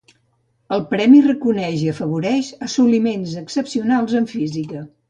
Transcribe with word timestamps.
El 0.77 0.81
premi 0.93 1.19
reconeix 1.27 1.83
i 1.83 1.91
afavoreix 1.93 2.51
assoliments 2.71 3.39
excepcionals 3.47 4.23
en 4.25 4.33
física. 4.37 4.89